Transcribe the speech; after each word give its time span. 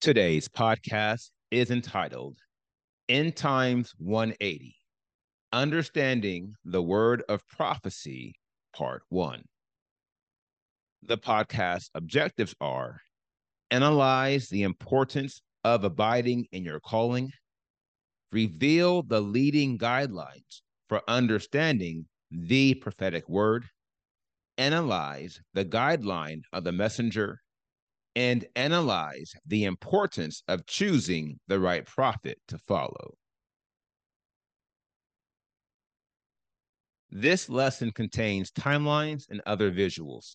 Today's 0.00 0.46
podcast 0.46 1.30
is 1.50 1.72
entitled 1.72 2.38
End 3.08 3.34
Times 3.34 3.92
180 3.98 4.76
Understanding 5.52 6.54
the 6.64 6.80
Word 6.80 7.24
of 7.28 7.44
Prophecy, 7.48 8.36
Part 8.72 9.02
1. 9.08 9.42
The 11.02 11.18
podcast 11.18 11.90
objectives 11.96 12.54
are 12.60 13.00
analyze 13.72 14.48
the 14.48 14.62
importance 14.62 15.42
of 15.64 15.82
abiding 15.82 16.46
in 16.52 16.62
your 16.62 16.78
calling, 16.78 17.32
reveal 18.30 19.02
the 19.02 19.20
leading 19.20 19.78
guidelines 19.78 20.62
for 20.88 21.02
understanding 21.08 22.06
the 22.30 22.74
prophetic 22.74 23.28
word, 23.28 23.64
analyze 24.58 25.40
the 25.54 25.64
guideline 25.64 26.42
of 26.52 26.62
the 26.62 26.70
messenger 26.70 27.40
and 28.18 28.44
analyze 28.56 29.32
the 29.46 29.62
importance 29.62 30.42
of 30.48 30.66
choosing 30.66 31.38
the 31.46 31.60
right 31.60 31.86
prophet 31.86 32.36
to 32.48 32.58
follow. 32.66 33.14
This 37.12 37.48
lesson 37.48 37.92
contains 37.92 38.50
timelines 38.50 39.26
and 39.30 39.40
other 39.46 39.70
visuals. 39.70 40.34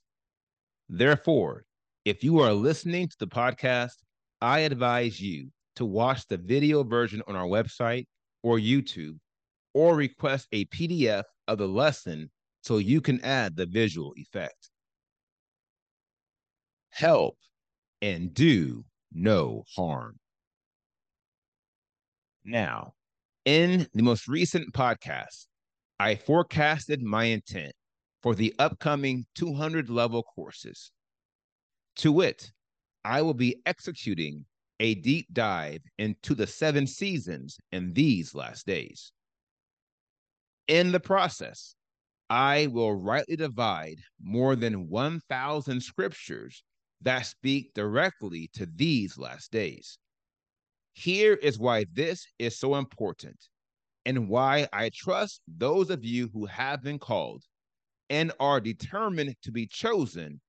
Therefore, 0.87 1.65
if 2.05 2.23
you 2.23 2.39
are 2.39 2.53
listening 2.53 3.09
to 3.09 3.17
the 3.19 3.27
podcast, 3.27 3.97
I 4.39 4.59
advise 4.59 5.19
you 5.19 5.51
to 5.75 5.83
watch 5.83 6.25
the 6.27 6.37
video 6.37 6.85
version 6.85 7.21
on 7.27 7.35
our 7.35 7.47
website 7.47 8.05
or 8.43 8.59
YouTube 8.59 9.17
or 9.73 9.93
request 9.93 10.47
a 10.53 10.63
PDF 10.67 11.23
of 11.49 11.57
the 11.57 11.67
lesson 11.67 12.31
so 12.61 12.77
you 12.77 13.01
can 13.01 13.19
add 13.25 13.57
the 13.57 13.65
visual 13.65 14.13
effect. 14.15 14.69
Help 16.89 17.35
and 18.03 18.33
do 18.33 18.83
no 19.13 19.63
harm. 19.73 20.19
Now, 22.43 22.95
in 23.45 23.87
the 23.93 24.03
most 24.03 24.27
recent 24.27 24.73
podcast, 24.73 25.47
I 26.01 26.15
forecasted 26.15 27.01
my 27.01 27.23
intent 27.23 27.71
for 28.21 28.35
the 28.35 28.53
upcoming 28.59 29.25
200 29.35 29.89
level 29.89 30.21
courses. 30.21 30.91
To 31.97 32.11
wit, 32.11 32.51
I 33.05 33.21
will 33.21 33.33
be 33.33 33.61
executing 33.65 34.43
a 34.81 34.95
deep 34.95 35.27
dive 35.31 35.81
into 35.97 36.35
the 36.35 36.47
seven 36.47 36.85
seasons 36.85 37.57
in 37.71 37.93
these 37.93 38.35
last 38.35 38.67
days. 38.67 39.13
In 40.67 40.91
the 40.91 40.99
process, 40.99 41.75
I 42.29 42.67
will 42.67 42.95
rightly 42.95 43.37
divide 43.37 43.99
more 44.21 44.57
than 44.57 44.89
1,000 44.89 45.81
scriptures 45.81 46.63
that 47.03 47.25
speak 47.25 47.73
directly 47.73 48.49
to 48.53 48.65
these 48.65 49.17
last 49.17 49.51
days. 49.51 49.97
Here 50.93 51.33
is 51.33 51.59
why 51.59 51.85
this 51.93 52.25
is 52.39 52.57
so 52.57 52.75
important 52.75 53.37
and 54.05 54.29
why 54.29 54.67
I 54.73 54.89
trust 54.93 55.41
those 55.47 55.89
of 55.89 56.03
you 56.03 56.29
who 56.33 56.45
have 56.45 56.83
been 56.83 56.99
called 56.99 57.43
and 58.09 58.31
are 58.39 58.59
determined 58.59 59.35
to 59.43 59.51
be 59.51 59.65
chosen 59.67 60.39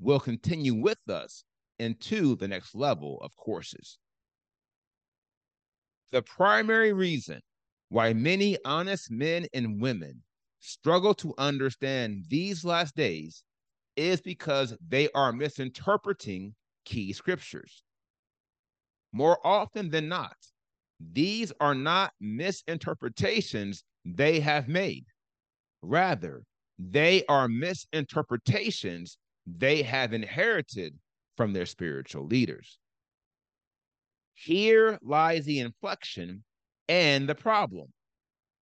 will 0.00 0.20
continue 0.20 0.74
with 0.74 0.98
us 1.08 1.44
into 1.78 2.36
the 2.36 2.48
next 2.48 2.74
level 2.74 3.18
of 3.22 3.34
courses. 3.36 3.98
The 6.12 6.22
primary 6.22 6.92
reason 6.92 7.40
why 7.88 8.12
many 8.12 8.58
honest 8.64 9.10
men 9.10 9.46
and 9.54 9.80
women 9.80 10.22
struggle 10.60 11.14
to 11.14 11.34
understand 11.38 12.24
these 12.28 12.64
last 12.64 12.94
days 12.94 13.42
is 13.96 14.20
because 14.20 14.76
they 14.88 15.08
are 15.14 15.32
misinterpreting 15.32 16.54
key 16.84 17.12
scriptures. 17.12 17.82
More 19.12 19.38
often 19.46 19.90
than 19.90 20.08
not, 20.08 20.36
these 21.12 21.52
are 21.60 21.74
not 21.74 22.12
misinterpretations 22.20 23.84
they 24.04 24.40
have 24.40 24.68
made. 24.68 25.04
Rather, 25.82 26.42
they 26.78 27.24
are 27.26 27.48
misinterpretations 27.48 29.18
they 29.46 29.82
have 29.82 30.12
inherited 30.12 30.98
from 31.36 31.52
their 31.52 31.66
spiritual 31.66 32.26
leaders. 32.26 32.78
Here 34.34 34.98
lies 35.02 35.44
the 35.44 35.60
inflection 35.60 36.42
and 36.88 37.28
the 37.28 37.34
problem. 37.34 37.92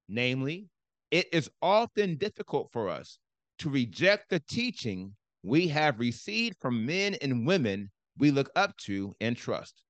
Namely, 0.10 0.68
it 1.12 1.28
is 1.32 1.50
often 1.62 2.18
difficult 2.18 2.70
for 2.72 2.90
us 2.90 3.20
to 3.60 3.70
reject 3.70 4.30
the 4.30 4.42
teaching 4.50 5.16
we 5.44 5.68
have 5.68 6.00
received 6.00 6.58
from 6.60 6.86
men 6.86 7.16
and 7.22 7.46
women 7.46 7.90
we 8.18 8.32
look 8.32 8.50
up 8.56 8.78
to 8.78 9.16
and 9.20 9.36
trust. 9.36 9.84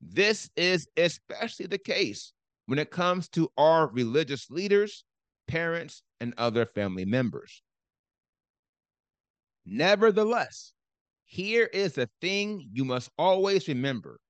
This 0.00 0.48
is 0.56 0.86
especially 0.96 1.66
the 1.66 1.78
case 1.78 2.32
when 2.66 2.78
it 2.78 2.90
comes 2.90 3.28
to 3.30 3.50
our 3.56 3.88
religious 3.88 4.50
leaders, 4.50 5.04
parents, 5.48 6.02
and 6.20 6.34
other 6.36 6.66
family 6.66 7.04
members. 7.04 7.62
Nevertheless, 9.66 10.72
here 11.24 11.68
is 11.72 11.98
a 11.98 12.08
thing 12.20 12.68
you 12.72 12.84
must 12.84 13.10
always 13.18 13.68
remember 13.68 14.20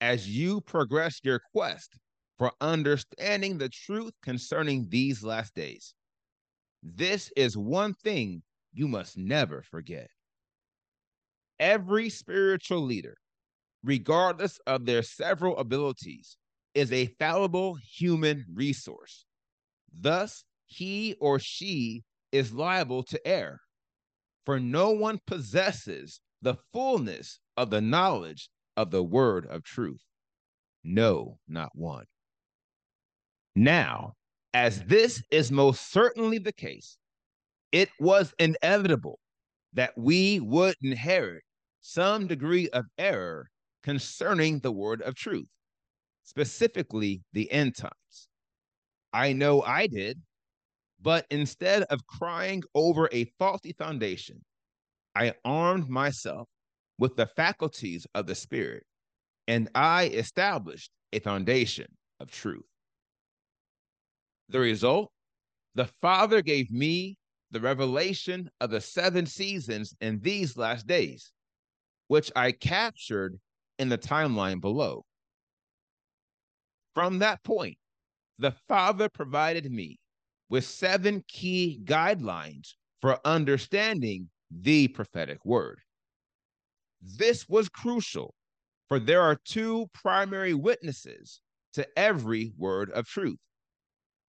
as 0.00 0.28
you 0.28 0.60
progress 0.60 1.20
your 1.24 1.40
quest 1.52 1.96
for 2.38 2.52
understanding 2.60 3.58
the 3.58 3.68
truth 3.68 4.12
concerning 4.22 4.88
these 4.88 5.22
last 5.22 5.54
days. 5.54 5.94
This 6.82 7.32
is 7.36 7.56
one 7.56 7.94
thing 7.94 8.42
you 8.76 8.86
must 8.86 9.16
never 9.16 9.62
forget. 9.62 10.10
Every 11.58 12.10
spiritual 12.10 12.82
leader, 12.82 13.16
regardless 13.82 14.58
of 14.66 14.84
their 14.84 15.02
several 15.02 15.56
abilities, 15.56 16.36
is 16.74 16.92
a 16.92 17.06
fallible 17.18 17.76
human 17.76 18.44
resource. 18.52 19.24
Thus, 19.90 20.44
he 20.66 21.16
or 21.20 21.38
she 21.38 22.04
is 22.32 22.52
liable 22.52 23.02
to 23.04 23.26
err, 23.26 23.60
for 24.44 24.60
no 24.60 24.90
one 24.90 25.20
possesses 25.26 26.20
the 26.42 26.56
fullness 26.74 27.40
of 27.56 27.70
the 27.70 27.80
knowledge 27.80 28.50
of 28.76 28.90
the 28.90 29.02
word 29.02 29.46
of 29.46 29.64
truth. 29.64 30.04
No, 30.84 31.38
not 31.48 31.70
one. 31.74 32.04
Now, 33.54 34.12
as 34.52 34.82
this 34.82 35.22
is 35.30 35.50
most 35.50 35.90
certainly 35.90 36.36
the 36.36 36.52
case, 36.52 36.98
it 37.72 37.88
was 37.98 38.34
inevitable 38.38 39.18
that 39.72 39.92
we 39.96 40.40
would 40.40 40.74
inherit 40.82 41.42
some 41.80 42.26
degree 42.26 42.68
of 42.70 42.84
error 42.98 43.48
concerning 43.82 44.58
the 44.60 44.72
word 44.72 45.02
of 45.02 45.14
truth, 45.14 45.48
specifically 46.24 47.22
the 47.32 47.50
end 47.52 47.76
times. 47.76 48.28
I 49.12 49.32
know 49.32 49.62
I 49.62 49.86
did, 49.86 50.20
but 51.00 51.26
instead 51.30 51.84
of 51.84 52.06
crying 52.06 52.62
over 52.74 53.08
a 53.12 53.26
faulty 53.38 53.72
foundation, 53.72 54.44
I 55.14 55.34
armed 55.44 55.88
myself 55.88 56.48
with 56.98 57.16
the 57.16 57.26
faculties 57.26 58.06
of 58.14 58.26
the 58.26 58.34
Spirit 58.34 58.84
and 59.46 59.68
I 59.74 60.08
established 60.08 60.90
a 61.12 61.20
foundation 61.20 61.86
of 62.20 62.30
truth. 62.30 62.64
The 64.48 64.60
result 64.60 65.10
the 65.74 65.86
Father 66.00 66.42
gave 66.42 66.70
me 66.70 67.18
the 67.50 67.60
revelation 67.60 68.50
of 68.60 68.70
the 68.70 68.80
seven 68.80 69.26
seasons 69.26 69.94
in 70.00 70.20
these 70.20 70.56
last 70.56 70.86
days, 70.86 71.32
which 72.08 72.30
I 72.34 72.52
captured 72.52 73.38
in 73.78 73.88
the 73.88 73.98
timeline 73.98 74.60
below. 74.60 75.04
From 76.94 77.18
that 77.20 77.42
point, 77.44 77.78
the 78.38 78.52
Father 78.68 79.08
provided 79.08 79.70
me 79.70 79.98
with 80.48 80.64
seven 80.64 81.22
key 81.28 81.80
guidelines 81.84 82.74
for 83.00 83.18
understanding 83.24 84.30
the 84.50 84.88
prophetic 84.88 85.44
word. 85.44 85.80
This 87.00 87.48
was 87.48 87.68
crucial, 87.68 88.34
for 88.88 88.98
there 88.98 89.20
are 89.20 89.36
two 89.44 89.88
primary 89.92 90.54
witnesses 90.54 91.40
to 91.74 91.86
every 91.98 92.52
word 92.56 92.90
of 92.90 93.06
truth 93.06 93.38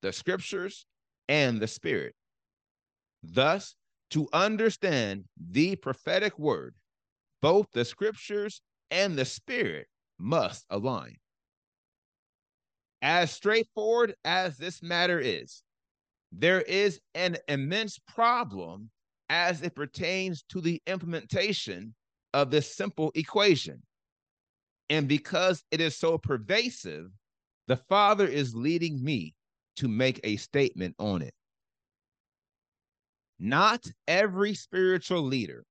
the 0.01 0.13
scriptures 0.13 0.85
and 1.27 1.59
the 1.59 1.67
spirit. 1.67 2.13
Thus, 3.23 3.75
To 4.11 4.29
understand 4.31 5.25
the 5.35 5.75
prophetic 5.75 6.39
word, 6.39 6.75
both 7.41 7.67
the 7.73 7.83
scriptures 7.83 8.61
and 8.89 9.17
the 9.17 9.25
spirit 9.25 9.87
must 10.17 10.65
align. 10.69 11.17
As 13.01 13.31
straightforward 13.31 14.15
as 14.23 14.57
this 14.57 14.81
matter 14.81 15.19
is, 15.19 15.61
there 16.31 16.61
is 16.61 16.99
an 17.15 17.37
immense 17.47 17.99
problem 18.07 18.89
as 19.29 19.61
it 19.61 19.75
pertains 19.75 20.43
to 20.49 20.61
the 20.61 20.81
implementation 20.87 21.93
of 22.33 22.49
this 22.49 22.75
simple 22.75 23.11
equation. 23.13 23.83
And 24.89 25.07
because 25.07 25.63
it 25.69 25.81
is 25.81 25.97
so 25.97 26.17
pervasive, 26.17 27.11
the 27.67 27.77
Father 27.77 28.25
is 28.25 28.55
leading 28.55 29.03
me 29.03 29.35
to 29.75 29.89
make 29.89 30.21
a 30.23 30.37
statement 30.37 30.95
on 30.97 31.21
it. 31.21 31.33
Not 33.39 33.85
every 34.07 34.53
spiritual 34.53 35.21
leader, 35.21 35.63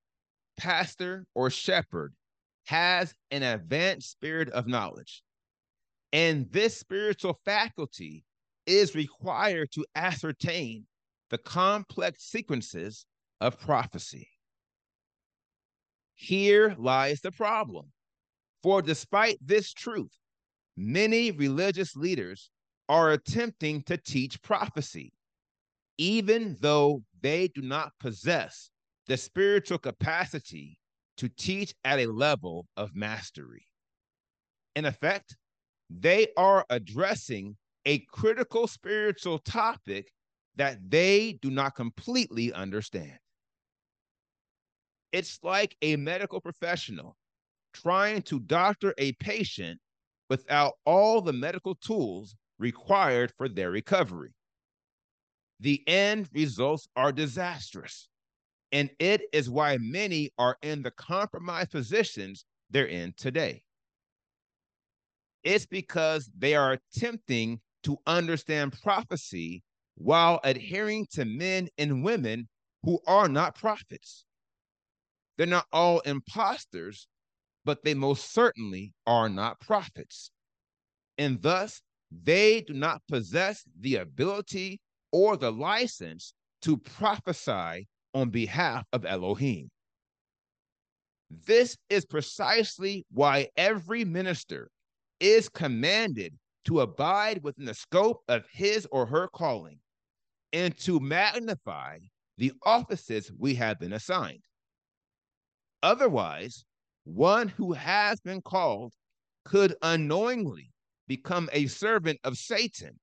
pastor, 0.56 1.26
or 1.34 1.50
shepherd 1.50 2.14
has 2.64 3.14
an 3.30 3.42
advanced 3.42 4.10
spirit 4.10 4.48
of 4.50 4.66
knowledge. 4.66 5.22
And 6.12 6.50
this 6.52 6.76
spiritual 6.76 7.38
faculty 7.44 8.24
is 8.66 8.94
required 8.94 9.70
to 9.72 9.84
ascertain 9.94 10.86
the 11.30 11.38
complex 11.38 12.24
sequences 12.24 13.04
of 13.40 13.58
prophecy. 13.58 14.28
Here 16.14 16.74
lies 16.78 17.20
the 17.20 17.32
problem. 17.32 17.92
For 18.62 18.80
despite 18.80 19.38
this 19.40 19.72
truth, 19.72 20.16
many 20.76 21.30
religious 21.30 21.94
leaders 21.94 22.50
are 22.88 23.12
attempting 23.12 23.82
to 23.82 23.96
teach 23.96 24.40
prophecy, 24.42 25.12
even 25.98 26.56
though 26.60 27.02
they 27.26 27.48
do 27.48 27.60
not 27.60 27.90
possess 27.98 28.70
the 29.08 29.16
spiritual 29.16 29.78
capacity 29.78 30.78
to 31.16 31.28
teach 31.28 31.74
at 31.82 31.98
a 31.98 32.06
level 32.06 32.68
of 32.76 32.94
mastery. 32.94 33.66
In 34.76 34.84
effect, 34.84 35.36
they 35.90 36.28
are 36.36 36.64
addressing 36.70 37.56
a 37.84 37.98
critical 38.12 38.68
spiritual 38.68 39.40
topic 39.40 40.06
that 40.54 40.78
they 40.88 41.36
do 41.42 41.50
not 41.50 41.74
completely 41.74 42.52
understand. 42.52 43.18
It's 45.10 45.40
like 45.42 45.76
a 45.82 45.96
medical 45.96 46.40
professional 46.40 47.16
trying 47.74 48.22
to 48.22 48.38
doctor 48.38 48.94
a 48.98 49.10
patient 49.14 49.80
without 50.30 50.74
all 50.84 51.20
the 51.20 51.32
medical 51.32 51.74
tools 51.74 52.36
required 52.60 53.32
for 53.36 53.48
their 53.48 53.72
recovery. 53.72 54.30
The 55.60 55.82
end 55.88 56.28
results 56.32 56.88
are 56.96 57.12
disastrous. 57.12 58.08
And 58.72 58.90
it 58.98 59.22
is 59.32 59.48
why 59.48 59.78
many 59.78 60.30
are 60.38 60.56
in 60.62 60.82
the 60.82 60.90
compromised 60.90 61.70
positions 61.70 62.44
they're 62.70 62.86
in 62.86 63.14
today. 63.16 63.62
It's 65.44 65.66
because 65.66 66.28
they 66.36 66.54
are 66.56 66.72
attempting 66.72 67.60
to 67.84 67.96
understand 68.06 68.76
prophecy 68.82 69.62
while 69.94 70.40
adhering 70.42 71.06
to 71.12 71.24
men 71.24 71.68
and 71.78 72.02
women 72.04 72.48
who 72.82 72.98
are 73.06 73.28
not 73.28 73.54
prophets. 73.54 74.24
They're 75.38 75.46
not 75.46 75.66
all 75.72 76.00
imposters, 76.00 77.06
but 77.64 77.84
they 77.84 77.94
most 77.94 78.32
certainly 78.32 78.92
are 79.06 79.28
not 79.28 79.60
prophets. 79.60 80.30
And 81.18 81.40
thus, 81.40 81.80
they 82.10 82.60
do 82.62 82.74
not 82.74 83.02
possess 83.08 83.64
the 83.80 83.96
ability 83.96 84.80
or 85.12 85.36
the 85.36 85.50
license 85.50 86.34
to 86.62 86.76
prophesy 86.76 87.86
on 88.14 88.30
behalf 88.30 88.84
of 88.92 89.04
Elohim. 89.04 89.70
This 91.30 91.76
is 91.90 92.04
precisely 92.04 93.04
why 93.10 93.48
every 93.56 94.04
minister 94.04 94.70
is 95.20 95.48
commanded 95.48 96.34
to 96.66 96.80
abide 96.80 97.42
within 97.42 97.64
the 97.64 97.74
scope 97.74 98.22
of 98.28 98.46
his 98.50 98.86
or 98.90 99.06
her 99.06 99.28
calling 99.28 99.78
and 100.52 100.76
to 100.78 101.00
magnify 101.00 101.98
the 102.38 102.52
offices 102.64 103.30
we 103.38 103.54
have 103.54 103.78
been 103.78 103.92
assigned. 103.92 104.44
Otherwise, 105.82 106.64
one 107.04 107.48
who 107.48 107.72
has 107.72 108.20
been 108.20 108.42
called 108.42 108.92
could 109.44 109.74
unknowingly 109.82 110.70
become 111.06 111.48
a 111.52 111.66
servant 111.66 112.18
of 112.24 112.36
Satan. 112.36 112.98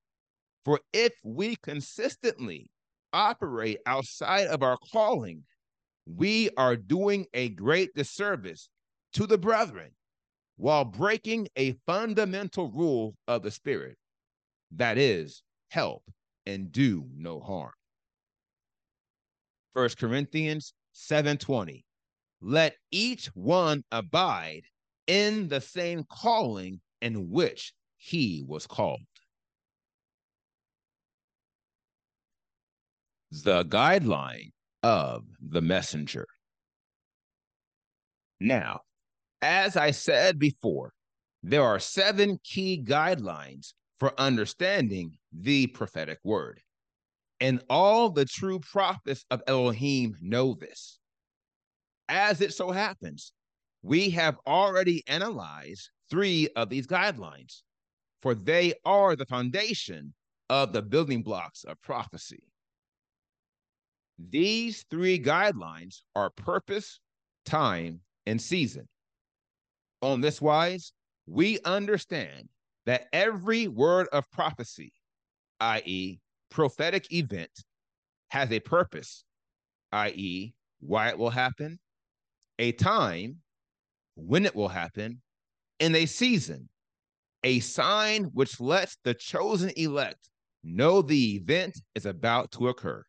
For 0.66 0.80
if 0.94 1.14
we 1.24 1.56
consistently 1.58 2.70
operate 3.12 3.80
outside 3.86 4.48
of 4.48 4.64
our 4.64 4.78
calling, 4.92 5.44
we 6.06 6.50
are 6.58 6.76
doing 6.76 7.28
a 7.34 7.50
great 7.50 7.94
disservice 7.96 8.70
to 9.14 9.28
the 9.28 9.38
brethren 9.38 9.92
while 10.58 10.86
breaking 10.86 11.48
a 11.56 11.74
fundamental 11.86 12.72
rule 12.72 13.16
of 13.28 13.44
the 13.44 13.52
Spirit 13.52 13.98
that 14.72 14.98
is, 14.98 15.44
help 15.70 16.04
and 16.46 16.72
do 16.72 17.08
no 17.16 17.40
harm. 17.40 17.74
First 19.74 19.98
Corinthians 19.98 20.74
7:20 20.94 21.84
Let 22.42 22.78
each 22.92 23.28
one 23.36 23.84
abide 23.92 24.64
in 25.08 25.48
the 25.48 25.62
same 25.62 26.04
calling 26.06 26.82
in 27.02 27.30
which 27.30 27.74
he 27.98 28.44
was 28.46 28.68
called. 28.68 29.02
The 33.42 33.66
guideline 33.66 34.52
of 34.84 35.24
the 35.42 35.62
messenger. 35.62 36.28
Now, 38.40 38.82
as 39.42 39.76
I 39.76 39.90
said 39.90 40.38
before, 40.38 40.94
there 41.42 41.64
are 41.64 41.80
seven 41.80 42.38
key 42.44 42.84
guidelines 42.86 43.74
for 44.00 44.14
understanding 44.20 45.18
the 45.32 45.66
prophetic 45.68 46.20
word. 46.24 46.62
And 47.40 47.64
all 47.72 48.12
the 48.12 48.26
true 48.26 48.60
prophets 48.60 49.26
of 49.32 49.42
Elohim 49.48 50.16
know 50.22 50.54
this. 50.54 51.00
As 52.10 52.40
it 52.40 52.54
so 52.54 52.70
happens, 52.70 53.34
we 53.82 54.12
have 54.12 54.38
already 54.46 55.04
analyzed 55.08 55.90
three 56.10 56.50
of 56.56 56.70
these 56.70 56.86
guidelines, 56.86 57.64
for 58.22 58.36
they 58.36 58.76
are 58.86 59.16
the 59.16 59.26
foundation 59.26 60.14
of 60.50 60.72
the 60.72 60.84
building 60.84 61.24
blocks 61.24 61.64
of 61.64 61.82
prophecy. 61.82 62.44
These 64.18 64.86
three 64.90 65.20
guidelines 65.20 66.02
are 66.16 66.30
purpose, 66.30 67.00
time, 67.46 68.02
and 68.26 68.42
season. 68.42 68.88
On 70.02 70.22
this 70.22 70.42
wise, 70.42 70.94
we 71.26 71.60
understand 71.62 72.50
that 72.86 73.08
every 73.14 73.68
word 73.68 74.08
of 74.12 74.30
prophecy, 74.32 74.94
i.e., 75.60 76.20
prophetic 76.50 77.12
event, 77.12 77.52
has 78.30 78.52
a 78.52 78.60
purpose, 78.60 79.24
i.e., 79.92 80.54
why 80.80 81.10
it 81.10 81.18
will 81.18 81.30
happen, 81.30 81.80
a 82.60 82.72
time, 82.74 83.38
when 84.16 84.46
it 84.46 84.56
will 84.56 84.68
happen, 84.68 85.22
and 85.80 85.96
a 85.96 86.06
season, 86.06 86.70
a 87.44 87.60
sign 87.62 88.26
which 88.26 88.60
lets 88.60 88.98
the 89.04 89.14
chosen 89.14 89.72
elect 89.76 90.30
know 90.64 91.02
the 91.02 91.36
event 91.36 91.80
is 91.96 92.06
about 92.06 92.52
to 92.52 92.68
occur. 92.68 93.04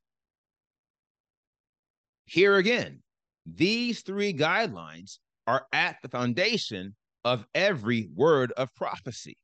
Here 2.27 2.57
again, 2.57 3.03
these 3.47 4.03
three 4.03 4.33
guidelines 4.33 5.19
are 5.47 5.67
at 5.73 5.97
the 6.03 6.09
foundation 6.09 6.97
of 7.25 7.47
every 7.55 8.09
word 8.15 8.53
of 8.53 8.75
prophecy. 8.75 9.37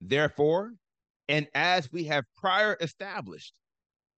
Therefore, 0.00 0.72
and 1.28 1.46
as 1.54 1.92
we 1.92 2.04
have 2.04 2.24
prior 2.36 2.76
established, 2.80 3.54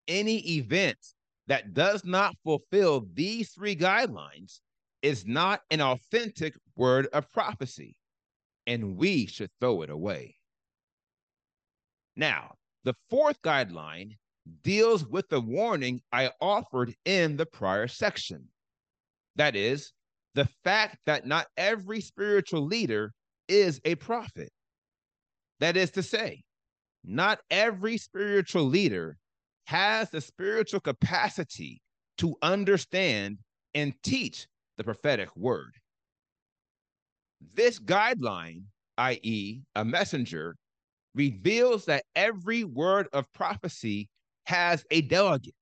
any 0.08 0.38
event 0.56 0.98
that 1.46 1.74
does 1.74 2.04
not 2.04 2.36
fulfill 2.42 3.06
these 3.12 3.50
three 3.50 3.76
guidelines 3.76 4.60
is 5.02 5.26
not 5.26 5.60
an 5.70 5.80
authentic 5.80 6.54
word 6.76 7.06
of 7.12 7.30
prophecy, 7.30 7.96
and 8.66 8.96
we 8.96 9.26
should 9.26 9.50
throw 9.60 9.82
it 9.82 9.90
away. 9.90 10.36
Now, 12.16 12.54
the 12.84 12.94
fourth 13.10 13.40
guideline 13.42 14.16
deals 14.62 15.06
with 15.06 15.28
the 15.28 15.40
warning 15.40 16.00
I 16.12 16.30
offered 16.40 16.94
in 17.04 17.36
the 17.36 17.46
prior 17.46 17.88
section. 17.88 18.48
That 19.36 19.56
is, 19.56 19.92
the 20.34 20.48
fact 20.64 20.98
that 21.06 21.26
not 21.26 21.46
every 21.56 22.00
spiritual 22.00 22.66
leader 22.66 23.12
is 23.48 23.80
a 23.84 23.94
prophet. 23.96 24.50
That 25.60 25.76
is 25.76 25.90
to 25.92 26.02
say, 26.02 26.42
not 27.04 27.40
every 27.50 27.96
spiritual 27.98 28.64
leader 28.64 29.16
has 29.66 30.10
the 30.10 30.20
spiritual 30.20 30.80
capacity 30.80 31.80
to 32.18 32.36
understand 32.42 33.38
and 33.74 33.94
teach 34.02 34.46
the 34.76 34.84
prophetic 34.84 35.34
word. 35.36 35.72
This 37.54 37.78
guideline, 37.78 38.64
i.e., 38.98 39.62
a 39.74 39.84
messenger, 39.84 40.56
reveals 41.14 41.84
that 41.86 42.04
every 42.16 42.64
word 42.64 43.08
of 43.12 43.30
prophecy 43.32 44.08
has 44.44 44.84
a 44.90 45.00
delegate, 45.02 45.54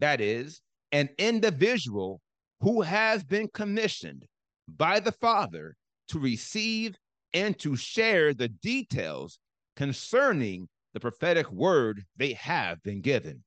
that 0.00 0.20
is, 0.20 0.60
an 0.92 1.08
individual 1.18 2.20
who 2.60 2.82
has 2.82 3.24
been 3.24 3.48
commissioned 3.54 4.24
by 4.68 5.00
the 5.00 5.12
Father 5.12 5.76
to 6.08 6.18
receive 6.18 6.94
and 7.34 7.58
to 7.58 7.76
share 7.76 8.34
the 8.34 8.48
details 8.48 9.38
concerning 9.76 10.68
the 10.92 11.00
prophetic 11.00 11.50
word 11.50 12.04
they 12.16 12.34
have 12.34 12.82
been 12.82 13.00
given. 13.00 13.42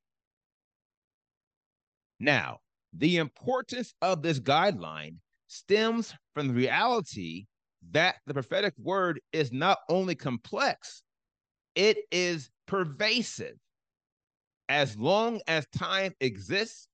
Now, 2.19 2.59
the 2.93 3.17
importance 3.17 3.93
of 4.01 4.21
this 4.21 4.39
guideline 4.39 5.17
stems 5.47 6.13
from 6.33 6.47
the 6.47 6.53
reality 6.53 7.45
that 7.91 8.15
the 8.25 8.33
prophetic 8.33 8.73
word 8.77 9.19
is 9.31 9.51
not 9.51 9.79
only 9.89 10.15
complex, 10.15 11.03
it 11.75 11.97
is 12.11 12.49
pervasive. 12.65 13.55
As 14.67 14.97
long 14.97 15.41
as 15.47 15.67
time 15.67 16.13
exists, 16.19 16.87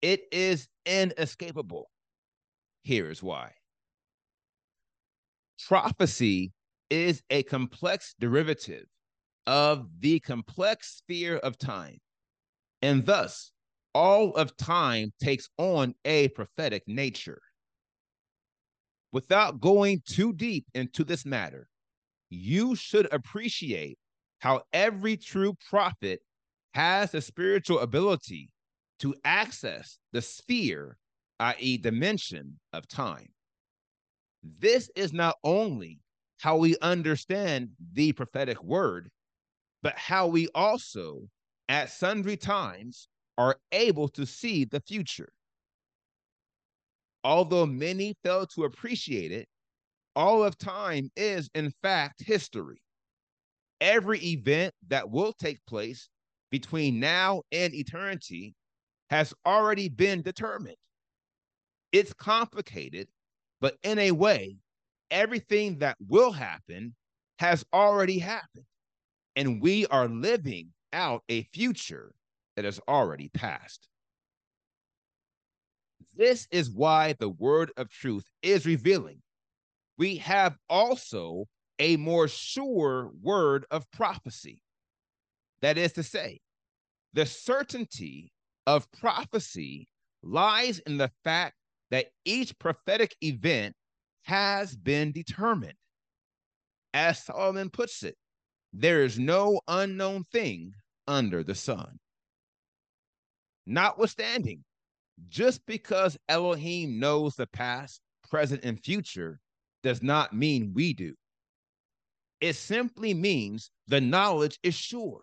it 0.00 0.22
is 0.32 0.68
inescapable. 0.86 1.90
Here 2.82 3.10
is 3.10 3.22
why 3.22 3.52
prophecy 5.66 6.52
is 6.90 7.22
a 7.30 7.42
complex 7.42 8.14
derivative 8.18 8.86
of 9.46 9.88
the 10.00 10.20
complex 10.20 10.98
sphere 10.98 11.36
of 11.38 11.58
time, 11.58 11.98
and 12.82 13.04
thus 13.04 13.50
all 13.94 14.34
of 14.34 14.56
time 14.56 15.12
takes 15.20 15.48
on 15.58 15.94
a 16.04 16.28
prophetic 16.28 16.82
nature. 16.86 17.40
Without 19.12 19.60
going 19.60 20.02
too 20.06 20.32
deep 20.34 20.66
into 20.74 21.02
this 21.02 21.24
matter, 21.24 21.68
you 22.30 22.76
should 22.76 23.12
appreciate 23.12 23.98
how 24.38 24.62
every 24.72 25.16
true 25.16 25.54
prophet 25.68 26.20
has 26.74 27.10
the 27.10 27.20
spiritual 27.20 27.80
ability 27.80 28.50
to 29.00 29.14
access 29.24 29.98
the 30.12 30.22
sphere, 30.22 30.96
i.e., 31.40 31.78
dimension 31.78 32.58
of 32.72 32.86
time. 32.88 33.28
This 34.42 34.90
is 34.96 35.12
not 35.12 35.36
only 35.44 36.00
how 36.40 36.56
we 36.56 36.76
understand 36.82 37.70
the 37.92 38.12
prophetic 38.12 38.62
word, 38.62 39.08
but 39.82 39.96
how 39.96 40.26
we 40.26 40.48
also, 40.54 41.28
at 41.68 41.90
sundry 41.90 42.36
times, 42.36 43.08
are 43.36 43.56
able 43.72 44.08
to 44.08 44.26
see 44.26 44.64
the 44.64 44.80
future. 44.80 45.30
Although 47.24 47.66
many 47.66 48.14
fail 48.22 48.46
to 48.46 48.64
appreciate 48.64 49.32
it, 49.32 49.48
all 50.16 50.42
of 50.42 50.58
time 50.58 51.10
is, 51.16 51.48
in 51.54 51.72
fact, 51.82 52.24
history. 52.24 52.80
Every 53.80 54.18
event 54.24 54.74
that 54.88 55.08
will 55.10 55.32
take 55.32 55.64
place 55.66 56.08
between 56.50 57.00
now 57.00 57.42
and 57.52 57.74
eternity 57.74 58.54
has 59.10 59.34
already 59.46 59.88
been 59.88 60.22
determined. 60.22 60.76
It's 61.92 62.12
complicated, 62.12 63.08
but 63.60 63.76
in 63.82 63.98
a 63.98 64.10
way, 64.12 64.56
everything 65.10 65.78
that 65.78 65.96
will 66.06 66.32
happen 66.32 66.94
has 67.38 67.64
already 67.72 68.18
happened. 68.18 68.64
And 69.36 69.62
we 69.62 69.86
are 69.86 70.08
living 70.08 70.68
out 70.92 71.22
a 71.28 71.42
future 71.54 72.12
that 72.56 72.64
has 72.64 72.80
already 72.88 73.28
passed. 73.28 73.88
This 76.16 76.48
is 76.50 76.70
why 76.70 77.14
the 77.20 77.28
word 77.28 77.70
of 77.76 77.88
truth 77.88 78.28
is 78.42 78.66
revealing. 78.66 79.22
We 79.96 80.16
have 80.16 80.56
also 80.68 81.46
a 81.78 81.96
more 81.96 82.26
sure 82.26 83.12
word 83.22 83.64
of 83.70 83.88
prophecy. 83.92 84.60
That 85.62 85.78
is 85.78 85.92
to 85.94 86.02
say, 86.02 86.40
the 87.14 87.26
certainty 87.26 88.32
of 88.66 88.90
prophecy 88.92 89.88
lies 90.22 90.78
in 90.80 90.98
the 90.98 91.10
fact 91.24 91.56
that 91.90 92.06
each 92.24 92.58
prophetic 92.58 93.16
event 93.22 93.74
has 94.22 94.76
been 94.76 95.12
determined. 95.12 95.74
As 96.94 97.24
Solomon 97.24 97.70
puts 97.70 98.02
it, 98.02 98.16
there 98.72 99.02
is 99.02 99.18
no 99.18 99.60
unknown 99.68 100.24
thing 100.24 100.74
under 101.06 101.42
the 101.42 101.54
sun. 101.54 101.98
Notwithstanding, 103.66 104.64
just 105.28 105.64
because 105.66 106.16
Elohim 106.28 106.98
knows 106.98 107.34
the 107.34 107.46
past, 107.48 108.00
present, 108.28 108.64
and 108.64 108.82
future 108.82 109.40
does 109.82 110.02
not 110.02 110.32
mean 110.34 110.72
we 110.74 110.92
do. 110.92 111.14
It 112.40 112.54
simply 112.54 113.14
means 113.14 113.70
the 113.88 114.00
knowledge 114.00 114.58
is 114.62 114.74
sure. 114.74 115.20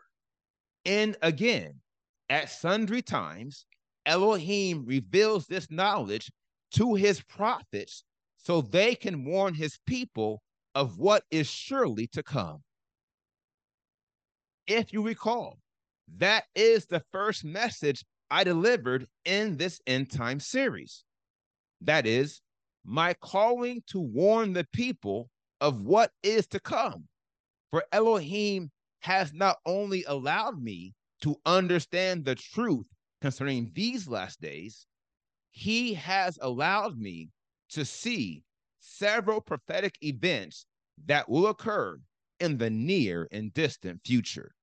And 0.86 1.18
again, 1.22 1.82
at 2.30 2.50
sundry 2.50 3.02
times, 3.02 3.66
Elohim 4.06 4.86
reveals 4.86 5.48
this 5.48 5.72
knowledge 5.72 6.32
to 6.72 6.94
his 6.94 7.22
prophets 7.22 8.04
so 8.38 8.62
they 8.62 8.94
can 8.94 9.26
warn 9.26 9.54
his 9.54 9.80
people 9.88 10.42
of 10.76 11.00
what 11.00 11.24
is 11.32 11.48
surely 11.48 12.08
to 12.08 12.22
come. 12.22 12.62
If 14.68 14.94
you 14.94 15.02
recall, 15.02 15.60
that 16.18 16.46
is 16.54 16.86
the 16.86 17.04
first 17.12 17.44
message 17.44 18.04
I 18.30 18.44
delivered 18.44 19.08
in 19.26 19.58
this 19.58 19.80
end 19.88 20.12
time 20.12 20.40
series. 20.40 21.04
That 21.82 22.06
is, 22.06 22.42
my 22.84 23.14
calling 23.16 23.82
to 23.88 24.00
warn 24.00 24.54
the 24.54 24.68
people 24.74 25.30
of 25.62 25.82
what 25.82 26.12
is 26.22 26.48
to 26.48 26.60
come. 26.60 27.08
For 27.72 27.84
Elohim 27.92 28.72
has 29.06 29.34
not 29.34 29.58
only 29.68 30.04
allowed 30.08 30.60
me 30.60 30.96
to 31.22 31.36
understand 31.46 32.26
the 32.26 32.34
truth 32.34 32.88
concerning 33.22 33.70
these 33.76 34.08
last 34.08 34.42
days, 34.42 34.88
he 35.52 35.94
has 35.94 36.40
allowed 36.42 36.98
me 36.98 37.30
to 37.70 37.86
see 37.86 38.42
several 38.80 39.40
prophetic 39.40 39.96
events 40.02 40.66
that 41.06 41.30
will 41.30 41.46
occur 41.46 42.00
in 42.40 42.58
the 42.58 42.72
near 42.72 43.28
and 43.32 43.54
distant 43.54 44.02
future. 44.04 44.56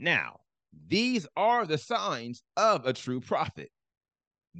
Now, 0.00 0.40
these 0.88 1.28
are 1.36 1.64
the 1.64 1.78
signs 1.78 2.42
of 2.56 2.84
a 2.84 2.92
true 2.92 3.20
prophet. 3.20 3.70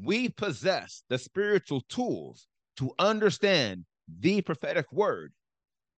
We 0.00 0.28
possess 0.28 1.02
the 1.08 1.18
spiritual 1.18 1.80
tools 1.88 2.46
to 2.76 2.92
understand 3.00 3.84
the 4.20 4.42
prophetic 4.42 4.92
word, 4.92 5.32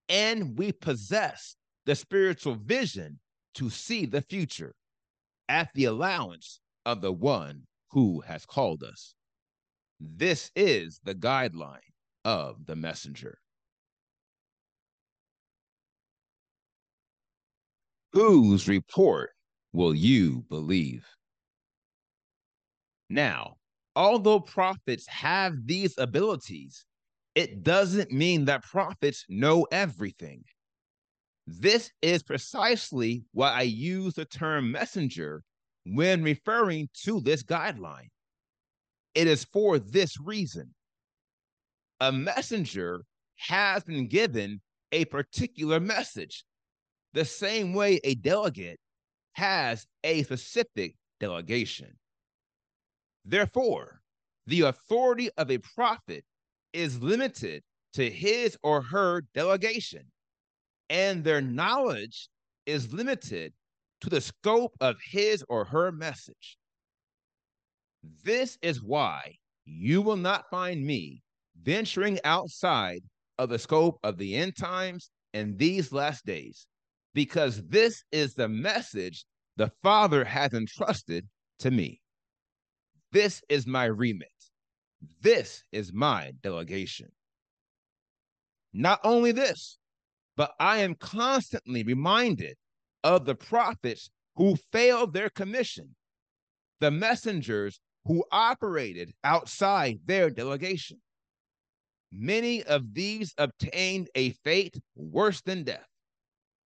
and 0.08 0.58
we 0.58 0.72
possess 0.72 1.58
the 1.86 1.96
spiritual 1.96 2.56
vision 2.56 3.20
to 3.56 3.70
see 3.70 4.06
the 4.06 4.22
future 4.22 4.74
at 5.48 5.70
the 5.76 5.86
allowance 5.86 6.60
of 6.86 7.02
the 7.02 7.12
one 7.12 7.62
who 7.92 8.22
has 8.22 8.46
called 8.46 8.84
us. 8.84 9.16
This 10.00 10.52
is 10.56 11.00
the 11.04 11.16
guideline 11.16 11.80
of 12.26 12.66
the 12.66 12.76
messenger. 12.76 13.38
Whose 18.14 18.68
report 18.68 19.32
will 19.74 19.94
you 19.94 20.46
believe? 20.50 21.06
Now, 23.10 23.58
although 23.96 24.40
prophets 24.40 25.08
have 25.08 25.66
these 25.66 25.98
abilities, 25.98 26.86
it 27.36 27.64
doesn't 27.64 28.12
mean 28.12 28.46
that 28.46 28.64
prophets 28.64 29.26
know 29.30 29.68
everything. 29.72 30.44
This 31.48 31.92
is 32.02 32.24
precisely 32.24 33.24
why 33.32 33.52
I 33.52 33.62
use 33.62 34.16
the 34.16 34.26
term 34.26 34.72
messenger 34.72 35.44
when 35.86 36.24
referring 36.24 36.90
to 37.04 37.22
this 37.22 37.44
guideline. 37.44 38.10
It 39.14 39.28
is 39.28 39.46
for 39.46 39.78
this 39.78 40.20
reason. 40.20 40.74
A 42.00 42.12
messenger 42.12 43.06
has 43.38 43.84
been 43.84 44.08
given 44.08 44.62
a 44.92 45.06
particular 45.06 45.80
message, 45.80 46.46
the 47.14 47.26
same 47.26 47.74
way 47.74 48.00
a 48.04 48.16
delegate 48.16 48.80
has 49.34 49.86
a 50.04 50.24
specific 50.24 50.96
delegation. 51.20 51.98
Therefore, 53.24 54.02
the 54.48 54.62
authority 54.62 55.30
of 55.38 55.52
a 55.52 55.58
prophet 55.60 56.26
is 56.74 57.02
limited 57.02 57.64
to 57.94 58.10
his 58.10 58.58
or 58.64 58.82
her 58.82 59.22
delegation, 59.34 60.12
and 60.90 61.24
their 61.24 61.42
knowledge 61.42 62.30
is 62.66 62.94
limited 62.94 63.54
to 64.02 64.10
the 64.10 64.22
scope 64.22 64.74
of 64.82 64.96
his 65.04 65.44
or 65.50 65.66
her 65.66 65.92
message. 65.92 66.58
This 68.24 68.58
is 68.62 68.84
why 68.84 69.36
you 69.66 70.02
will 70.02 70.18
not 70.18 70.50
find 70.50 70.86
me 70.86 71.24
venturing 71.62 72.20
outside 72.24 73.02
of 73.38 73.50
the 73.50 73.60
scope 73.60 74.00
of 74.04 74.18
the 74.18 74.36
end 74.36 74.56
times 74.56 75.10
and 75.34 75.58
these 75.58 75.92
last 75.92 76.26
days 76.26 76.68
because 77.14 77.64
this 77.68 78.04
is 78.12 78.36
the 78.36 78.48
message 78.48 79.26
the 79.58 79.72
Father 79.82 80.24
has 80.24 80.54
entrusted 80.54 81.28
to 81.60 81.72
me. 81.72 82.02
This 83.12 83.42
is 83.50 83.66
my 83.66 83.86
remit. 83.86 84.28
This 85.22 85.64
is 85.72 85.94
my 85.94 86.34
delegation. 86.44 87.10
Not 88.74 89.00
only 89.04 89.32
this, 89.32 89.78
but 90.36 90.54
I 90.60 90.80
am 90.80 90.96
constantly 90.96 91.84
reminded 91.84 92.56
of 93.04 93.26
the 93.26 93.36
prophets 93.36 94.10
who 94.36 94.58
failed 94.72 95.14
their 95.14 95.30
commission 95.30 95.96
the 96.80 96.92
messengers 96.92 97.80
who 98.06 98.24
operated 98.32 99.14
outside 99.24 100.00
their 100.06 100.30
delegation. 100.30 101.02
Many 102.12 102.64
of 102.64 102.94
these 102.94 103.34
obtained 103.38 104.10
a 104.16 104.32
fate 104.44 104.78
worse 104.96 105.42
than 105.42 105.64
death, 105.64 105.88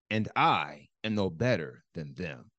and 0.10 0.28
I 0.36 0.88
am 1.04 1.16
no 1.16 1.30
better 1.30 1.84
than 1.94 2.14
them. 2.14 2.52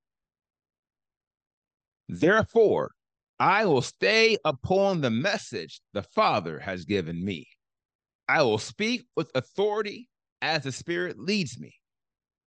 Therefore, 2.09 2.93
I 3.39 3.65
will 3.67 3.83
stay 3.83 4.37
upon 4.45 5.01
the 5.01 5.11
message 5.11 5.81
the 5.93 6.03
Father 6.03 6.59
has 6.59 6.85
given 6.85 7.25
me. 7.25 7.49
I 8.29 8.43
will 8.43 8.59
speak 8.59 9.07
with 9.17 9.31
authority 9.35 10.09
as 10.43 10.65
the 10.65 10.73
Spirit 10.73 11.19
leads 11.19 11.59
me, 11.59 11.75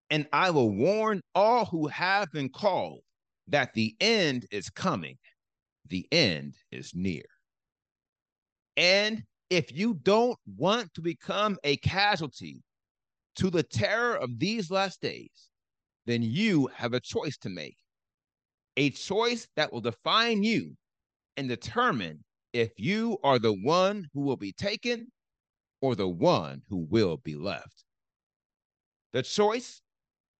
and 0.09 0.27
I 0.33 0.49
will 0.49 0.71
warn 0.71 1.21
all 1.35 1.65
who 1.65 1.87
have 1.87 2.31
been 2.31 2.49
called 2.49 3.01
that 3.47 3.73
the 3.73 3.95
end 3.99 4.45
is 4.51 4.69
coming, 4.69 5.17
the 5.89 6.07
end 6.11 6.55
is 6.71 6.91
near. 6.95 7.23
And 8.77 9.23
if 9.49 9.71
you 9.71 9.95
don't 9.95 10.37
want 10.57 10.93
to 10.93 11.01
become 11.01 11.57
a 11.63 11.77
casualty 11.77 12.63
to 13.35 13.49
the 13.49 13.63
terror 13.63 14.15
of 14.15 14.39
these 14.39 14.71
last 14.71 15.01
days, 15.01 15.49
then 16.05 16.21
you 16.23 16.67
have 16.75 16.93
a 16.93 16.99
choice 16.99 17.37
to 17.37 17.49
make. 17.49 17.77
A 18.77 18.89
choice 18.91 19.47
that 19.55 19.71
will 19.71 19.81
define 19.81 20.43
you 20.43 20.75
and 21.37 21.47
determine 21.47 22.23
if 22.53 22.71
you 22.77 23.17
are 23.23 23.39
the 23.39 23.53
one 23.53 24.07
who 24.13 24.21
will 24.21 24.37
be 24.37 24.51
taken 24.53 25.07
or 25.83 25.95
the 25.95 26.07
one 26.07 26.61
who 26.69 26.77
will 26.77 27.17
be 27.17 27.35
left. 27.35 27.83
The 29.11 29.21
choice 29.21 29.81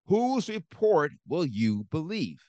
whose 0.05 0.47
report 0.47 1.11
will 1.27 1.45
you 1.45 1.83
believe? 1.91 2.41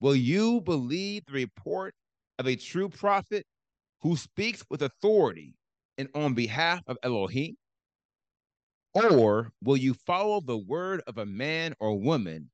Will 0.00 0.16
you 0.16 0.62
believe 0.62 1.26
the 1.26 1.34
report 1.34 1.94
of 2.38 2.46
a 2.46 2.56
true 2.56 2.88
prophet 2.88 3.44
who 4.00 4.16
speaks 4.16 4.64
with 4.70 4.80
authority 4.80 5.54
and 5.98 6.08
on 6.14 6.32
behalf 6.32 6.80
of 6.86 6.96
Elohim? 7.02 7.56
Or 8.94 9.52
will 9.62 9.76
you 9.76 9.92
follow 9.92 10.40
the 10.40 10.56
word 10.56 11.02
of 11.06 11.18
a 11.18 11.26
man 11.26 11.74
or 11.78 12.00
woman 12.00 12.50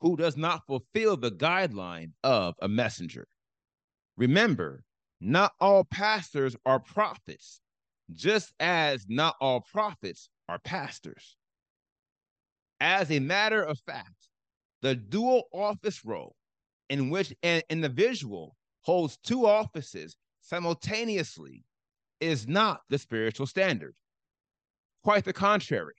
who 0.00 0.16
does 0.16 0.36
not 0.36 0.66
fulfill 0.66 1.16
the 1.16 1.30
guideline 1.30 2.10
of 2.24 2.56
a 2.60 2.66
messenger? 2.66 3.28
Remember, 4.16 4.82
not 5.20 5.52
all 5.60 5.84
pastors 5.84 6.56
are 6.66 6.80
prophets, 6.80 7.60
just 8.14 8.52
as 8.60 9.06
not 9.08 9.36
all 9.40 9.60
prophets 9.60 10.28
are 10.48 10.58
pastors. 10.58 11.36
As 12.80 13.10
a 13.10 13.18
matter 13.18 13.62
of 13.62 13.78
fact, 13.80 14.28
the 14.82 14.94
dual 14.94 15.44
office 15.52 16.04
role 16.04 16.34
in 16.88 17.10
which 17.10 17.34
an 17.42 17.62
individual 17.70 18.56
holds 18.82 19.18
two 19.18 19.46
offices 19.46 20.16
simultaneously 20.40 21.64
is 22.20 22.48
not 22.48 22.80
the 22.88 22.98
spiritual 22.98 23.46
standard. 23.46 23.94
Quite 25.04 25.24
the 25.24 25.32
contrary, 25.32 25.94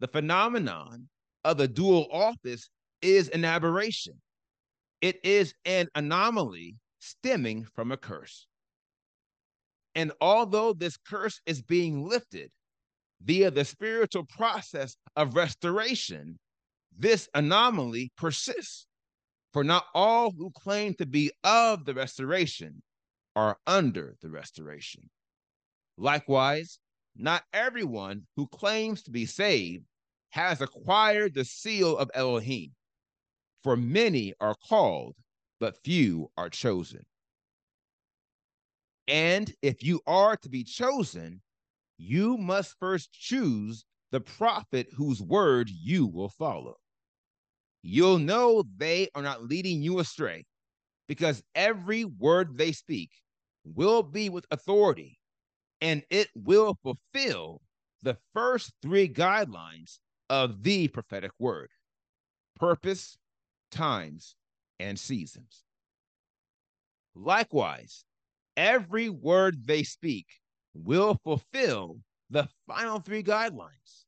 the 0.00 0.08
phenomenon 0.08 1.08
of 1.44 1.58
the 1.58 1.68
dual 1.68 2.08
office 2.10 2.68
is 3.02 3.28
an 3.28 3.44
aberration. 3.44 4.14
It 5.00 5.22
is 5.22 5.54
an 5.64 5.88
anomaly 5.94 6.76
stemming 6.98 7.66
from 7.74 7.92
a 7.92 7.96
curse. 7.96 8.46
And 9.94 10.12
although 10.20 10.72
this 10.72 10.96
curse 10.96 11.40
is 11.46 11.62
being 11.62 12.06
lifted 12.06 12.50
via 13.22 13.50
the 13.50 13.64
spiritual 13.64 14.24
process 14.24 14.96
of 15.16 15.34
restoration, 15.36 16.38
this 16.96 17.28
anomaly 17.34 18.12
persists. 18.16 18.86
For 19.52 19.62
not 19.62 19.86
all 19.94 20.32
who 20.32 20.50
claim 20.50 20.94
to 20.94 21.06
be 21.06 21.30
of 21.44 21.84
the 21.84 21.94
restoration 21.94 22.82
are 23.36 23.56
under 23.68 24.16
the 24.20 24.28
restoration. 24.28 25.08
Likewise, 25.96 26.80
not 27.14 27.44
everyone 27.52 28.26
who 28.34 28.48
claims 28.48 29.02
to 29.04 29.12
be 29.12 29.26
saved 29.26 29.84
has 30.30 30.60
acquired 30.60 31.34
the 31.34 31.44
seal 31.44 31.96
of 31.96 32.10
Elohim. 32.14 32.72
For 33.62 33.76
many 33.76 34.34
are 34.40 34.56
called, 34.56 35.14
but 35.60 35.82
few 35.84 36.30
are 36.36 36.50
chosen. 36.50 37.06
And 39.06 39.52
if 39.62 39.82
you 39.82 40.00
are 40.06 40.36
to 40.38 40.48
be 40.48 40.64
chosen, 40.64 41.42
you 41.98 42.36
must 42.36 42.78
first 42.78 43.12
choose 43.12 43.84
the 44.10 44.20
prophet 44.20 44.88
whose 44.94 45.20
word 45.20 45.68
you 45.70 46.06
will 46.06 46.28
follow. 46.28 46.76
You'll 47.82 48.18
know 48.18 48.64
they 48.76 49.08
are 49.14 49.22
not 49.22 49.44
leading 49.44 49.82
you 49.82 49.98
astray 49.98 50.46
because 51.06 51.42
every 51.54 52.04
word 52.04 52.56
they 52.56 52.72
speak 52.72 53.10
will 53.64 54.02
be 54.02 54.30
with 54.30 54.46
authority 54.50 55.18
and 55.80 56.02
it 56.10 56.28
will 56.34 56.78
fulfill 56.82 57.60
the 58.02 58.16
first 58.32 58.72
three 58.80 59.08
guidelines 59.08 59.98
of 60.30 60.62
the 60.62 60.88
prophetic 60.88 61.32
word 61.38 61.68
purpose, 62.56 63.18
times, 63.70 64.36
and 64.78 64.98
seasons. 64.98 65.64
Likewise, 67.14 68.04
every 68.56 69.08
word 69.08 69.66
they 69.66 69.82
speak 69.82 70.26
will 70.74 71.16
fulfill 71.24 71.98
the 72.30 72.48
final 72.66 73.00
three 73.00 73.22
guidelines. 73.22 74.04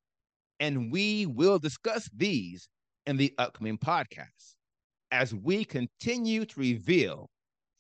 And 0.58 0.90
we 0.90 1.26
will 1.26 1.58
discuss 1.58 2.08
these 2.16 2.68
in 3.06 3.16
the 3.16 3.34
upcoming 3.38 3.78
podcast 3.78 4.54
as 5.10 5.34
we 5.34 5.64
continue 5.64 6.44
to 6.44 6.60
reveal 6.60 7.30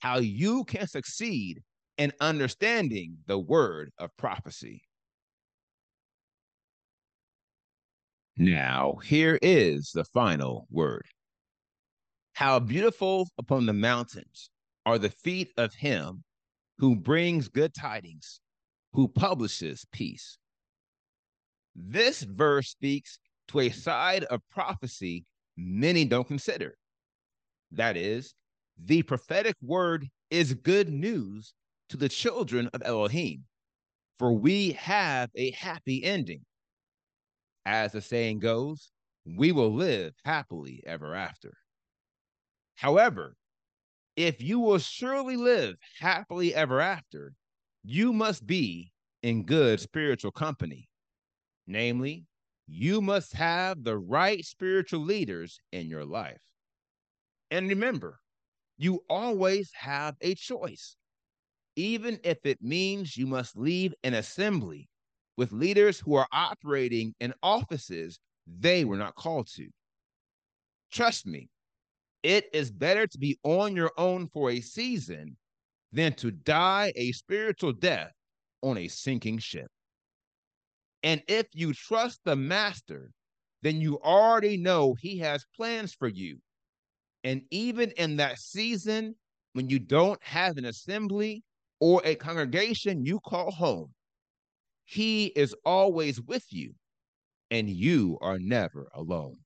how 0.00 0.18
you 0.18 0.64
can 0.64 0.86
succeed 0.86 1.62
in 1.98 2.12
understanding 2.20 3.16
the 3.26 3.38
word 3.38 3.90
of 3.98 4.16
prophecy. 4.16 4.82
Now, 8.36 8.96
here 9.02 9.38
is 9.40 9.90
the 9.94 10.04
final 10.04 10.66
word. 10.70 11.06
How 12.34 12.58
beautiful 12.58 13.28
upon 13.38 13.64
the 13.64 13.72
mountains 13.72 14.50
are 14.84 14.98
the 14.98 15.08
feet 15.08 15.52
of 15.56 15.72
him 15.72 16.22
who 16.78 16.96
brings 16.96 17.48
good 17.48 17.74
tidings, 17.74 18.40
who 18.92 19.08
publishes 19.08 19.86
peace. 19.92 20.38
This 21.74 22.22
verse 22.22 22.70
speaks 22.70 23.18
to 23.48 23.60
a 23.60 23.70
side 23.70 24.24
of 24.24 24.40
prophecy 24.50 25.24
many 25.56 26.04
don't 26.04 26.26
consider. 26.26 26.76
That 27.72 27.96
is, 27.96 28.34
the 28.82 29.02
prophetic 29.02 29.56
word 29.62 30.08
is 30.30 30.54
good 30.54 30.88
news 30.88 31.54
to 31.88 31.96
the 31.96 32.08
children 32.08 32.68
of 32.74 32.82
Elohim, 32.84 33.44
for 34.18 34.32
we 34.32 34.72
have 34.72 35.30
a 35.34 35.50
happy 35.52 36.04
ending. 36.04 36.40
As 37.64 37.92
the 37.92 38.00
saying 38.00 38.40
goes, 38.40 38.90
we 39.24 39.52
will 39.52 39.72
live 39.72 40.14
happily 40.24 40.82
ever 40.86 41.14
after. 41.14 41.52
However, 42.76 43.34
if 44.16 44.40
you 44.40 44.58
will 44.58 44.78
surely 44.78 45.36
live 45.36 45.76
happily 46.00 46.54
ever 46.54 46.80
after, 46.80 47.34
you 47.84 48.12
must 48.12 48.46
be 48.46 48.92
in 49.22 49.44
good 49.44 49.78
spiritual 49.78 50.32
company. 50.32 50.88
Namely, 51.66 52.24
you 52.66 53.00
must 53.00 53.34
have 53.34 53.84
the 53.84 53.98
right 53.98 54.44
spiritual 54.44 55.00
leaders 55.00 55.60
in 55.72 55.88
your 55.88 56.04
life. 56.04 56.40
And 57.50 57.68
remember, 57.68 58.18
you 58.78 59.04
always 59.08 59.70
have 59.74 60.16
a 60.20 60.34
choice, 60.34 60.96
even 61.76 62.18
if 62.24 62.38
it 62.44 62.60
means 62.62 63.16
you 63.16 63.26
must 63.26 63.56
leave 63.56 63.94
an 64.02 64.14
assembly 64.14 64.88
with 65.36 65.52
leaders 65.52 66.00
who 66.00 66.14
are 66.14 66.26
operating 66.32 67.14
in 67.20 67.34
offices 67.42 68.18
they 68.46 68.84
were 68.84 68.96
not 68.96 69.14
called 69.14 69.48
to. 69.54 69.68
Trust 70.90 71.26
me, 71.26 71.48
it 72.26 72.50
is 72.52 72.72
better 72.72 73.06
to 73.06 73.18
be 73.18 73.38
on 73.44 73.76
your 73.76 73.92
own 73.96 74.26
for 74.26 74.50
a 74.50 74.60
season 74.60 75.36
than 75.92 76.12
to 76.14 76.32
die 76.32 76.92
a 76.96 77.12
spiritual 77.12 77.72
death 77.72 78.10
on 78.62 78.76
a 78.76 78.88
sinking 78.88 79.38
ship. 79.38 79.68
And 81.04 81.22
if 81.28 81.46
you 81.54 81.72
trust 81.72 82.18
the 82.24 82.34
master, 82.34 83.12
then 83.62 83.80
you 83.80 84.00
already 84.00 84.56
know 84.56 84.96
he 84.98 85.18
has 85.18 85.46
plans 85.54 85.94
for 85.94 86.08
you. 86.08 86.38
And 87.22 87.42
even 87.52 87.92
in 87.92 88.16
that 88.16 88.40
season, 88.40 89.14
when 89.52 89.70
you 89.70 89.78
don't 89.78 90.20
have 90.24 90.56
an 90.56 90.64
assembly 90.64 91.44
or 91.78 92.02
a 92.04 92.16
congregation 92.16 93.06
you 93.06 93.20
call 93.20 93.52
home, 93.52 93.94
he 94.84 95.26
is 95.26 95.54
always 95.64 96.20
with 96.20 96.44
you, 96.50 96.74
and 97.52 97.70
you 97.70 98.18
are 98.20 98.40
never 98.40 98.88
alone. 98.94 99.36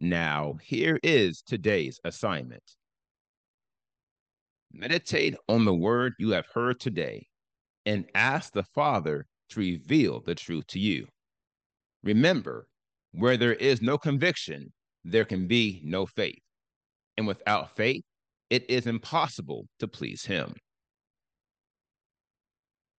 Now, 0.00 0.54
here 0.62 0.98
is 1.02 1.42
today's 1.42 2.00
assignment 2.04 2.62
meditate 4.72 5.36
on 5.48 5.64
the 5.64 5.74
word 5.74 6.14
you 6.18 6.30
have 6.30 6.46
heard 6.54 6.80
today 6.80 7.26
and 7.86 8.06
ask 8.14 8.52
the 8.52 8.62
Father 8.62 9.26
to 9.50 9.60
reveal 9.60 10.20
the 10.20 10.34
truth 10.34 10.66
to 10.68 10.78
you. 10.78 11.06
Remember, 12.02 12.66
where 13.12 13.36
there 13.36 13.54
is 13.54 13.82
no 13.82 13.98
conviction, 13.98 14.72
there 15.04 15.24
can 15.24 15.46
be 15.48 15.80
no 15.84 16.06
faith. 16.06 16.40
and 17.16 17.26
without 17.26 17.76
faith, 17.76 18.02
it 18.50 18.68
is 18.70 18.86
impossible 18.86 19.66
to 19.78 19.88
please 19.88 20.24
him. 20.24 20.54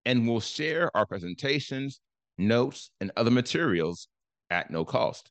and 0.06 0.26
we'll 0.28 0.40
share 0.40 0.90
our 0.96 1.06
presentations, 1.06 2.00
notes, 2.38 2.92
and 3.02 3.12
other 3.18 3.32
materials 3.32 4.08
at 4.50 4.72
no 4.72 4.86
cost. 4.86 5.30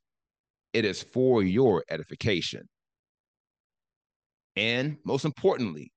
It 0.72 0.84
is 0.84 1.02
for 1.02 1.42
your 1.42 1.82
edification. 1.90 2.68
And 4.56 4.98
most 5.04 5.24
importantly, 5.24 5.92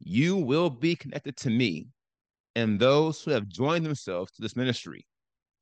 you 0.00 0.36
will 0.36 0.70
be 0.70 0.96
connected 0.96 1.36
to 1.38 1.50
me 1.50 1.86
and 2.54 2.80
those 2.80 3.22
who 3.22 3.30
have 3.30 3.48
joined 3.48 3.86
themselves 3.86 4.32
to 4.32 4.42
this 4.42 4.56
ministry 4.56 5.06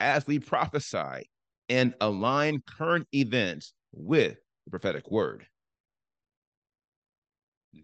as 0.04 0.26
we 0.26 0.38
prophesy 0.38 1.30
and 1.70 1.94
align 2.02 2.62
current 2.68 3.06
events 3.14 3.72
with 3.94 4.36
the 4.66 4.70
prophetic 4.70 5.10
word. 5.10 5.46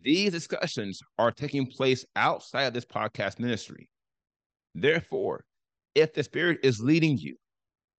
These 0.04 0.33
discussions 0.33 1.00
are 1.18 1.33
taking 1.33 1.66
place 1.66 2.04
outside 2.16 2.64
of 2.64 2.74
this 2.74 2.85
podcast 2.85 3.38
ministry. 3.38 3.88
Therefore, 4.74 5.44
if 5.94 6.12
the 6.12 6.22
Spirit 6.22 6.59
is 6.62 6.78
leading 6.78 7.16
you, 7.16 7.37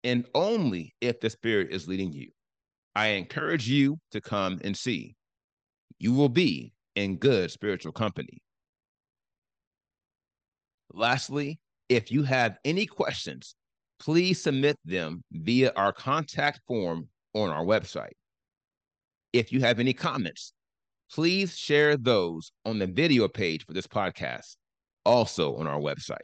and 0.04 0.26
only 0.36 0.94
if 1.02 1.20
the 1.20 1.30
Spirit 1.32 1.70
is 1.72 1.88
leading 1.88 2.14
you, 2.14 2.30
I 2.96 3.08
encourage 3.08 3.68
you 3.68 3.98
to 4.12 4.22
come 4.22 4.62
and 4.64 4.78
see. 4.78 5.16
You 5.98 6.14
will 6.14 6.30
be 6.30 6.74
in 6.96 7.18
good 7.18 7.50
spiritual 7.50 7.92
company. 7.92 8.40
Lastly, 10.94 11.60
if 11.90 12.12
you 12.12 12.22
have 12.24 12.58
any 12.64 12.86
questions, 12.86 13.56
please 14.02 14.42
submit 14.42 14.78
them 14.84 15.24
via 15.32 15.72
our 15.76 15.94
contact 15.94 16.60
form 16.68 17.08
on 17.36 17.50
our 17.50 17.64
website. 17.64 18.14
If 19.32 19.52
you 19.52 19.60
have 19.60 19.80
any 19.80 19.94
comments, 19.94 20.54
please 21.12 21.56
share 21.56 21.96
those 21.96 22.52
on 22.66 22.80
the 22.80 22.88
video 22.88 23.28
page 23.28 23.64
for 23.64 23.74
this 23.74 23.86
podcast, 23.86 24.56
also 25.06 25.56
on 25.58 25.68
our 25.68 25.80
website. 25.80 26.18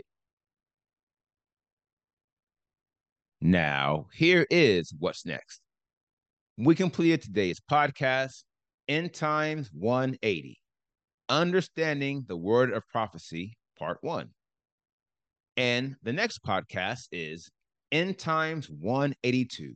Now, 3.42 4.08
here 4.12 4.48
is 4.50 4.92
what's 4.98 5.24
next. 5.24 5.62
We 6.58 6.74
completed 6.74 7.22
today's 7.22 7.60
podcast, 7.72 8.44
End 8.88 9.14
Times 9.14 9.70
180, 9.72 10.60
Understanding 11.30 12.26
the 12.28 12.38
Word 12.38 12.74
of 12.74 12.82
Prophecy, 12.88 13.56
Part 13.78 14.00
1. 14.02 14.28
And 15.58 15.96
the 16.02 16.14
next 16.14 16.44
podcast 16.44 17.08
is 17.12 17.52
End 17.94 18.18
Times 18.18 18.70
182, 18.70 19.74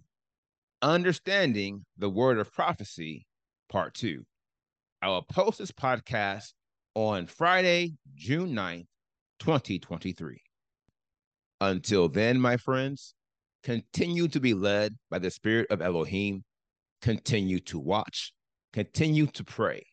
Understanding 0.81 1.85
the 1.97 2.09
Word 2.09 2.39
of 2.39 2.51
Prophecy, 2.51 3.25
Part 3.69 3.93
2. 3.93 4.21
I 5.01 5.07
will 5.07 5.21
post 5.21 5.59
this 5.59 5.71
podcast 5.71 6.51
on 6.93 7.25
Friday, 7.25 7.93
June 8.13 8.53
9th, 8.53 8.87
2023. 9.39 10.41
Until 11.61 12.09
then, 12.09 12.37
my 12.37 12.57
friends, 12.57 13.13
continue 13.63 14.27
to 14.27 14.41
be 14.41 14.53
led 14.53 14.97
by 15.09 15.17
the 15.17 15.31
Spirit 15.31 15.67
of 15.71 15.81
Elohim, 15.81 16.43
continue 17.01 17.61
to 17.61 17.79
watch, 17.79 18.33
continue 18.73 19.27
to 19.27 19.43
pray, 19.45 19.85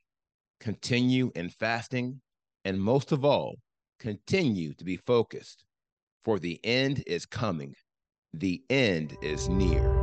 continue 0.58 1.30
in 1.36 1.50
fasting, 1.50 2.20
and 2.64 2.80
most 2.80 3.12
of 3.12 3.24
all, 3.24 3.54
continue 4.00 4.74
to 4.74 4.84
be 4.84 4.96
focused, 4.96 5.64
for 6.24 6.40
the 6.40 6.58
end 6.64 7.04
is 7.06 7.24
coming. 7.24 7.76
The 8.34 8.62
end 8.68 9.16
is 9.22 9.48
near. 9.48 9.97